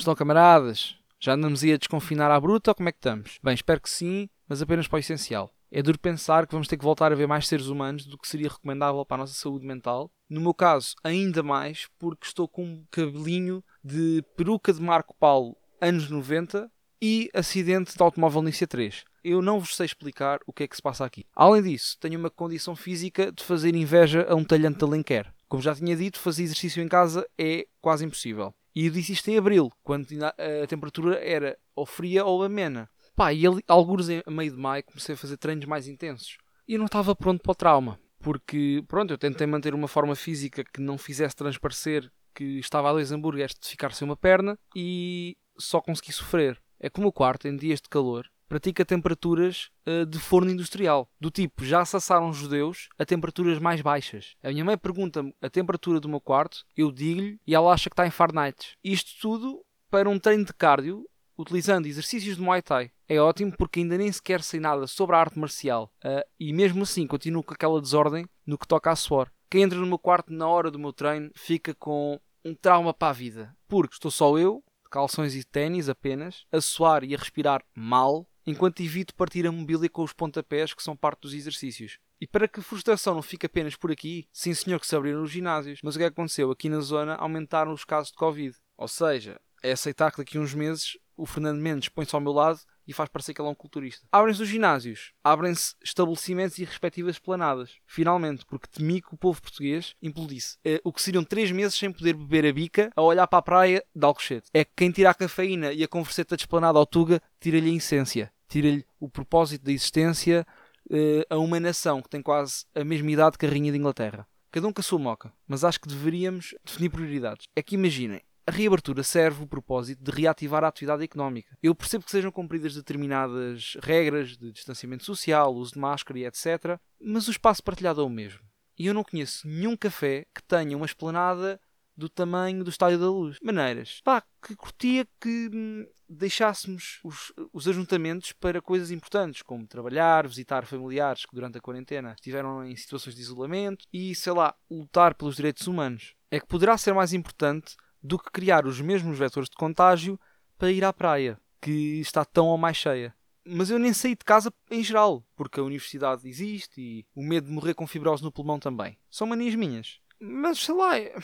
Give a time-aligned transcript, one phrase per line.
[0.00, 0.96] estão, camaradas?
[1.18, 3.38] Já andamos aí a desconfinar à bruta ou como é que estamos?
[3.42, 5.52] Bem, espero que sim, mas apenas para o essencial.
[5.70, 8.28] É duro pensar que vamos ter que voltar a ver mais seres humanos do que
[8.28, 10.10] seria recomendável para a nossa saúde mental.
[10.28, 15.56] No meu caso, ainda mais, porque estou com um cabelinho de peruca de Marco Paulo
[15.80, 19.04] anos 90 e acidente de automóvel Nícia 3.
[19.22, 21.26] Eu não vos sei explicar o que é que se passa aqui.
[21.34, 25.32] Além disso, tenho uma condição física de fazer inveja a um talhante de Alenquer.
[25.48, 28.54] Como já tinha dito, fazer exercício em casa é quase impossível.
[28.76, 32.90] E eu disse isto em abril, quando a temperatura era ou fria ou amena.
[33.16, 36.36] Pá, e ali, alguns a meio de maio comecei a fazer treinos mais intensos.
[36.68, 37.98] E eu não estava pronto para o trauma.
[38.18, 42.92] Porque, pronto, eu tentei manter uma forma física que não fizesse transparecer que estava a
[42.92, 46.60] dois hambúrgueres de ficar sem uma perna e só consegui sofrer.
[46.78, 51.08] É como o quarto, em dias de calor, pratica temperaturas uh, de forno industrial.
[51.20, 54.34] Do tipo, já assassaram judeus a temperaturas mais baixas.
[54.42, 57.94] A minha mãe pergunta-me a temperatura do meu quarto, eu digo-lhe e ela acha que
[57.94, 58.76] está em Fahrenheit.
[58.82, 61.04] Isto tudo para um treino de cardio
[61.38, 62.90] utilizando exercícios de Muay Thai.
[63.08, 66.82] É ótimo porque ainda nem sequer sei nada sobre a arte marcial uh, e mesmo
[66.82, 69.30] assim continuo com aquela desordem no que toca a suor.
[69.48, 73.10] Quem entra no meu quarto na hora do meu treino fica com um trauma para
[73.10, 73.54] a vida.
[73.68, 78.80] Porque estou só eu, calções e ténis apenas, a suar e a respirar mal, enquanto
[78.80, 81.98] evito partir a mobília com os pontapés que são parte dos exercícios.
[82.20, 85.22] E para que a frustração não fique apenas por aqui, sim senhor que se abriram
[85.22, 86.50] os ginásios, mas o que é aconteceu?
[86.50, 88.56] Aqui na zona aumentaram os casos de Covid.
[88.78, 92.32] Ou seja, é aceitar que daqui a uns meses o Fernando Mendes põe-se ao meu
[92.32, 94.06] lado e faz parecer que ele é um culturista.
[94.12, 97.76] Abrem-se os ginásios, abrem-se estabelecimentos e respectivas planadas.
[97.86, 100.58] Finalmente, porque temi que o povo português implodisse.
[100.64, 103.42] É, o que seriam três meses sem poder beber a bica a olhar para a
[103.42, 104.48] praia de Alcochete.
[104.54, 107.74] É que quem tira a cafeína e a converseta de esplanada ao Tuga tira-lhe a
[107.74, 110.46] essência, tira-lhe o propósito da existência
[110.90, 114.26] uh, a uma nação que tem quase a mesma idade que a Rainha de Inglaterra.
[114.50, 117.46] Cada um com a sua moca, mas acho que deveríamos definir prioridades.
[117.54, 121.58] É que imaginem, a reabertura serve o propósito de reativar a atividade económica.
[121.60, 126.78] Eu percebo que sejam cumpridas determinadas regras de distanciamento social, uso de máscara e etc.,
[127.00, 128.40] mas o espaço partilhado é o mesmo.
[128.78, 131.60] E eu não conheço nenhum café que tenha uma esplanada
[131.96, 133.38] do tamanho do Estádio da Luz.
[133.42, 134.00] Maneiras.
[134.04, 140.66] Pá, que curtia que hum, deixássemos os, os ajuntamentos para coisas importantes, como trabalhar, visitar
[140.66, 145.36] familiares que durante a quarentena estiveram em situações de isolamento e, sei lá, lutar pelos
[145.36, 146.14] direitos humanos.
[146.30, 150.18] É que poderá ser mais importante do que criar os mesmos vetores de contágio
[150.58, 153.14] para ir à praia, que está tão ou mais cheia.
[153.48, 157.46] Mas eu nem saí de casa em geral, porque a universidade existe e o medo
[157.46, 158.98] de morrer com fibrose no pulmão também.
[159.08, 160.00] São manias minhas.
[160.20, 161.14] Mas sei lá, é,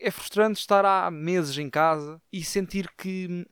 [0.00, 3.46] é frustrante estar há meses em casa e sentir que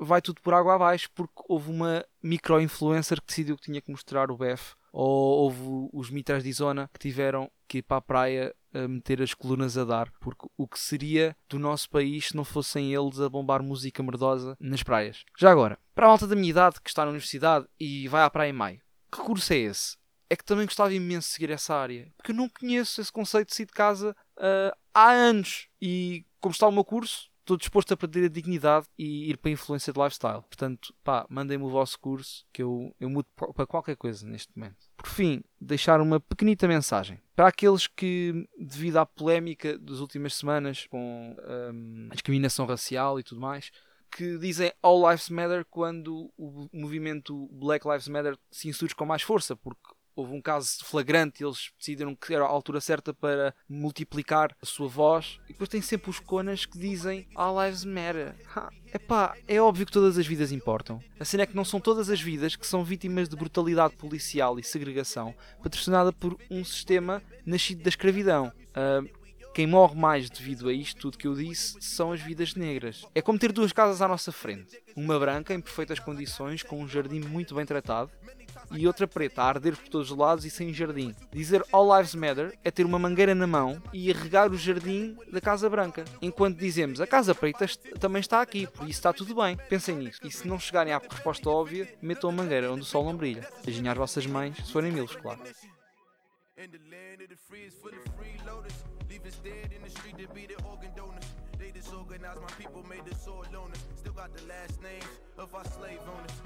[0.00, 4.30] vai tudo por água abaixo porque houve uma micro-influencer que decidiu que tinha que mostrar
[4.30, 8.54] o BF ou houve os mitras de zona que tiveram que ir para a praia
[8.74, 12.44] a meter as colunas a dar, porque o que seria do nosso país se não
[12.44, 15.24] fossem eles a bombar música merdosa nas praias.
[15.38, 18.30] Já agora, para a malta da minha idade que está na universidade e vai à
[18.30, 18.80] praia em maio,
[19.10, 19.96] que curso é esse?
[20.32, 23.48] É que também gostava imenso de seguir essa área, porque eu não conheço esse conceito
[23.48, 27.92] de sair de casa uh, há anos e como está o meu curso, estou disposto
[27.92, 30.40] a perder a dignidade e ir para a influência de lifestyle.
[30.40, 34.78] Portanto, pá, mandem-me o vosso curso que eu, eu mudo para qualquer coisa neste momento.
[34.96, 40.86] Por fim, deixar uma pequenita mensagem para aqueles que, devido à polémica das últimas semanas
[40.86, 43.70] com um, a discriminação racial e tudo mais,
[44.10, 49.22] que dizem All Lives Matter quando o movimento Black Lives Matter se insurge com mais
[49.22, 49.80] força, porque
[50.14, 54.88] houve um caso flagrante eles decidiram que era a altura certa para multiplicar a sua
[54.88, 55.38] voz.
[55.44, 58.34] E depois tem sempre os conas que dizem All Lives Matter.
[58.54, 61.02] Ha, epá, é óbvio que todas as vidas importam.
[61.18, 64.58] A cena é que não são todas as vidas que são vítimas de brutalidade policial
[64.58, 68.52] e segregação patrocinada por um sistema nascido da escravidão.
[68.70, 69.22] Uh,
[69.54, 73.04] quem morre mais devido a isto tudo que eu disse são as vidas negras.
[73.14, 74.82] É como ter duas casas à nossa frente.
[74.96, 78.10] Uma branca em perfeitas condições, com um jardim muito bem tratado,
[78.70, 81.14] e outra preta a arder por todos os lados e sem jardim.
[81.30, 85.40] Dizer All Lives Matter é ter uma mangueira na mão e regar o jardim da
[85.40, 86.04] Casa Branca.
[86.20, 87.66] Enquanto dizemos a Casa Preta
[87.98, 89.56] também está aqui, por isso está tudo bem.
[89.68, 90.20] Pensem nisso.
[90.24, 93.46] E se não chegarem à resposta óbvia, metam a mangueira onde o sol não brilha.
[93.64, 95.40] Beijinho vossas mães, se forem milos, claro.